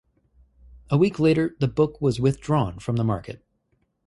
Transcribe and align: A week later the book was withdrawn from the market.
A 0.89 0.97
week 0.97 1.19
later 1.19 1.55
the 1.59 1.67
book 1.67 2.01
was 2.01 2.19
withdrawn 2.19 2.79
from 2.79 2.95
the 2.95 3.03
market. 3.03 3.45